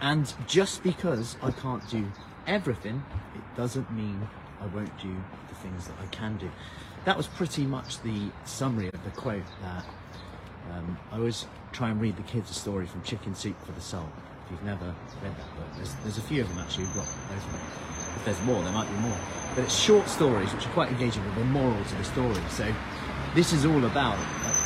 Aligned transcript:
And 0.00 0.32
just 0.46 0.82
because 0.82 1.36
I 1.42 1.50
can't 1.50 1.86
do 1.90 2.10
everything, 2.46 3.04
it 3.34 3.56
doesn't 3.56 3.90
mean 3.92 4.26
I 4.60 4.66
won't 4.66 4.96
do 4.98 5.14
the 5.48 5.54
things 5.56 5.86
that 5.88 5.96
I 6.02 6.06
can 6.06 6.38
do. 6.38 6.50
That 7.04 7.16
was 7.16 7.26
pretty 7.26 7.66
much 7.66 8.02
the 8.02 8.30
summary 8.44 8.88
of 8.88 9.04
the 9.04 9.10
quote 9.10 9.42
that 9.62 9.84
um, 10.72 10.98
I 11.12 11.16
always 11.16 11.46
try 11.72 11.90
and 11.90 12.00
read 12.00 12.16
the 12.16 12.22
kids 12.22 12.50
a 12.50 12.54
story 12.54 12.86
from 12.86 13.02
Chicken 13.02 13.34
Soup 13.34 13.56
for 13.64 13.72
the 13.72 13.80
Soul. 13.80 14.08
If 14.46 14.52
you've 14.52 14.62
never 14.62 14.94
read 15.22 15.36
that 15.36 15.56
book, 15.56 15.66
there's, 15.76 15.94
there's 15.96 16.18
a 16.18 16.22
few 16.22 16.42
of 16.42 16.48
them 16.48 16.58
actually. 16.58 16.84
We've 16.84 16.96
got 16.96 17.06
If 18.16 18.24
there's 18.24 18.42
more, 18.42 18.62
there 18.62 18.72
might 18.72 18.88
be 18.88 18.96
more. 19.00 19.16
But 19.54 19.64
it's 19.64 19.76
short 19.76 20.08
stories 20.08 20.52
which 20.54 20.66
are 20.66 20.70
quite 20.70 20.90
engaging 20.90 21.24
with 21.24 21.34
the 21.34 21.44
moral 21.44 21.82
to 21.84 21.94
the 21.94 22.04
story. 22.04 22.40
So 22.48 22.72
this 23.34 23.52
is 23.52 23.66
all 23.66 23.84
about 23.84 24.18
like, 24.44 24.56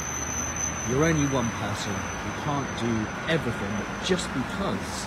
you're 0.91 1.05
only 1.05 1.27
one 1.35 1.49
person. 1.51 1.93
You 1.93 2.33
can't 2.43 2.69
do 2.81 3.33
everything, 3.33 3.71
but 3.79 4.07
just 4.07 4.29
because 4.35 5.07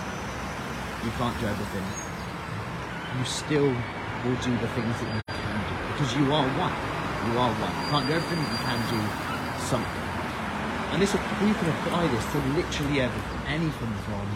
you 1.04 1.10
can't 1.18 1.38
do 1.40 1.46
everything, 1.46 1.86
you 3.18 3.24
still 3.24 3.70
will 4.24 4.38
do 4.42 4.52
the 4.58 4.70
things 4.74 4.94
that 5.00 5.08
you 5.14 5.22
can 5.26 5.58
do 5.68 5.74
because 5.92 6.10
you 6.16 6.26
are 6.32 6.46
one. 6.58 6.74
You 7.30 7.38
are 7.38 7.52
one. 7.52 7.72
You 7.72 7.88
can't 7.90 8.06
do 8.06 8.12
everything, 8.14 8.38
you 8.38 8.60
can 8.62 8.80
do 8.90 9.00
something. 9.66 10.04
And 10.92 11.02
this, 11.02 11.12
you 11.14 11.54
can 11.54 11.68
apply 11.68 12.06
this 12.08 12.24
to 12.32 12.38
literally 12.56 13.00
everything, 13.00 13.40
anything 13.46 13.92
from 14.06 14.26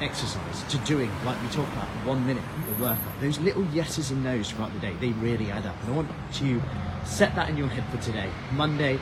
exercise 0.00 0.62
to 0.70 0.78
doing, 0.78 1.10
like 1.24 1.40
we 1.42 1.48
talked 1.48 1.72
about, 1.72 1.88
one 2.06 2.26
minute 2.26 2.42
of 2.68 2.80
workout. 2.80 3.20
Those 3.20 3.38
little 3.40 3.64
yeses 3.66 4.10
and 4.10 4.24
nos 4.24 4.50
throughout 4.50 4.72
the 4.72 4.78
day, 4.80 4.94
they 5.00 5.10
really 5.20 5.50
add 5.50 5.66
up. 5.66 5.76
And 5.82 5.92
I 5.92 5.96
want 5.96 6.10
you 6.40 6.60
to 6.60 7.06
set 7.06 7.34
that 7.36 7.50
in 7.50 7.56
your 7.56 7.68
head 7.68 7.84
for 7.90 8.02
today. 8.02 8.30
Monday, 8.52 8.98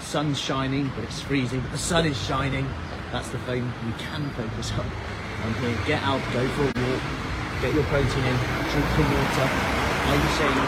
sun's 0.00 0.38
shining, 0.38 0.90
but 0.94 1.04
it's 1.04 1.20
freezing, 1.20 1.60
but 1.60 1.72
the 1.72 1.78
sun 1.78 2.06
is 2.06 2.20
shining. 2.26 2.68
That's 3.10 3.28
the 3.30 3.38
thing 3.40 3.64
we 3.86 3.92
can 3.98 4.28
focus 4.30 4.72
on. 4.72 4.86
I'm 5.44 5.54
here, 5.62 5.78
get 5.86 6.02
out, 6.02 6.20
go 6.32 6.42
for 6.58 6.66
a 6.66 6.72
walk, 6.72 7.02
get 7.62 7.74
your 7.74 7.84
protein 7.90 8.24
in, 8.24 8.36
drink 8.70 8.88
some 8.94 9.08
water. 9.08 9.46
Are 9.48 10.18
you 10.18 10.30
saying 10.40 10.60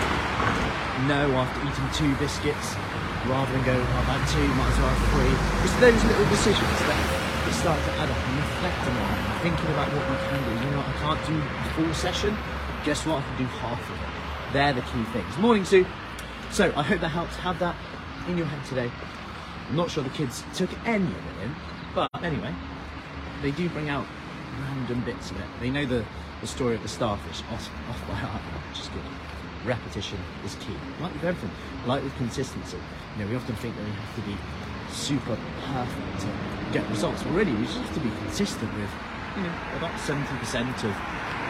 no 1.09 1.23
after 1.41 1.59
eating 1.67 1.91
two 1.97 2.13
biscuits 2.23 2.77
rather 3.27 3.51
than 3.53 3.65
go, 3.65 3.75
I've 3.75 4.09
had 4.09 4.23
two, 4.31 4.47
might 4.55 4.71
as 4.71 4.79
well 4.79 4.93
have 4.95 5.03
three? 5.11 5.35
It's 5.67 5.77
those 5.81 6.01
little 6.07 6.29
decisions 6.31 6.79
that, 6.87 7.01
that 7.47 7.55
start 7.55 7.81
to 7.83 7.93
add 7.99 8.11
up 8.11 8.21
and 8.21 8.37
reflect 8.39 8.81
on 8.87 8.95
it 8.97 9.31
thinking 9.43 9.67
about 9.73 9.89
what 9.93 10.05
we 10.07 10.17
can 10.29 10.41
do. 10.45 10.53
You 10.65 10.71
know, 10.77 10.85
I 10.87 10.93
can't 11.01 11.27
do 11.27 11.37
a 11.41 11.69
full 11.75 11.95
session. 11.95 12.37
Guess 12.85 13.07
what? 13.07 13.19
I 13.19 13.23
can 13.23 13.37
do 13.39 13.45
half 13.59 13.81
of 13.81 13.97
it. 13.97 14.53
They're 14.53 14.73
the 14.73 14.83
key 14.83 15.05
things. 15.13 15.39
Morning, 15.39 15.65
Sue. 15.65 15.87
So 16.51 16.73
I 16.77 16.83
hope 16.83 17.01
that 17.01 17.09
helps. 17.09 17.37
Have 17.37 17.59
that 17.61 17.77
in 18.29 18.37
your 18.37 18.47
head 18.47 18.65
today. 18.67 18.91
I'm 19.69 19.77
not 19.77 19.91
sure 19.91 20.03
the 20.05 20.11
kids 20.11 20.45
took 20.55 20.71
any 20.87 21.05
of 21.05 21.11
it 21.11 21.45
in, 21.45 21.55
but 21.95 22.11
anyway, 22.23 22.53
they 23.41 23.53
do 23.53 23.69
bring 23.71 23.89
out 23.89 24.07
random 24.59 25.01
bits 25.03 25.31
of 25.31 25.39
it. 25.39 25.47
They 25.61 25.71
know 25.71 25.85
the, 25.85 26.05
the 26.41 26.47
story 26.47 26.75
of 26.75 26.83
the 26.83 26.89
starfish 26.89 27.43
off, 27.51 27.71
off 27.89 28.01
by 28.09 28.15
heart, 28.15 28.43
which 28.71 28.81
is 28.81 28.89
good. 28.89 29.05
Repetition 29.65 30.19
is 30.45 30.55
key. 30.57 30.77
Like 31.01 31.13
with 31.15 31.25
everything, 31.25 31.51
like 31.87 32.03
with 32.03 32.17
consistency. 32.17 32.79
You 33.17 33.25
know, 33.25 33.31
we 33.31 33.37
often 33.37 33.57
think 33.57 33.77
that 33.77 33.85
we 33.85 33.91
have 33.93 34.15
to 34.17 34.23
be 34.23 34.37
super 34.91 35.37
perfect 35.71 36.21
to 36.21 36.29
get 36.73 36.89
results, 36.89 37.23
but 37.23 37.33
really 37.33 37.53
we 37.53 37.65
just 37.65 37.79
have 37.79 37.95
to 37.95 38.01
be 38.01 38.11
consistent 38.25 38.73
with, 38.75 38.91
you 39.37 39.43
know, 39.43 39.55
about 39.77 39.93
70% 40.01 40.19
of 40.19 40.95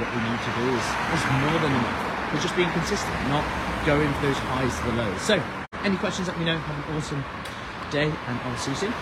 what 0.01 0.09
we 0.11 0.21
need 0.25 0.41
to 0.41 0.53
do 0.59 0.67
is, 0.75 0.87
is 1.15 1.25
more 1.45 1.59
than 1.61 1.73
enough. 1.73 2.33
We're 2.33 2.41
just 2.41 2.57
being 2.57 2.71
consistent, 2.71 3.15
not 3.29 3.45
going 3.87 4.13
for 4.15 4.27
those 4.27 4.39
highs 4.55 4.75
to 4.81 4.85
the 4.91 4.95
lows. 5.03 5.21
So, 5.23 5.43
any 5.85 5.97
questions, 5.97 6.29
let 6.29 6.39
me 6.39 6.45
know. 6.45 6.59
Have 6.59 6.89
an 6.89 6.97
awesome 6.97 7.25
day, 7.91 8.07
and 8.07 8.41
I'll 8.45 8.57
see 8.57 8.71
you 8.71 8.77
soon. 8.77 8.95